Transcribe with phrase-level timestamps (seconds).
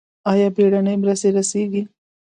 [0.31, 1.83] آیا بیړنۍ مرستې رسیږي؟